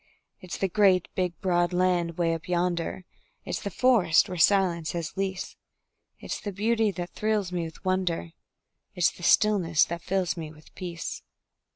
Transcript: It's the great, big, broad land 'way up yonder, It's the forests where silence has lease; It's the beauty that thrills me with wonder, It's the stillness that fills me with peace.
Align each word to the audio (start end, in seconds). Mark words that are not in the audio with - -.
It's 0.39 0.57
the 0.57 0.67
great, 0.67 1.09
big, 1.13 1.39
broad 1.41 1.73
land 1.73 2.17
'way 2.17 2.33
up 2.33 2.49
yonder, 2.49 3.05
It's 3.45 3.61
the 3.61 3.69
forests 3.69 4.27
where 4.27 4.35
silence 4.35 4.93
has 4.93 5.15
lease; 5.15 5.55
It's 6.19 6.41
the 6.41 6.51
beauty 6.51 6.89
that 6.89 7.11
thrills 7.11 7.51
me 7.51 7.65
with 7.65 7.85
wonder, 7.85 8.31
It's 8.95 9.11
the 9.11 9.21
stillness 9.21 9.85
that 9.85 10.01
fills 10.01 10.35
me 10.35 10.51
with 10.51 10.73
peace. 10.73 11.21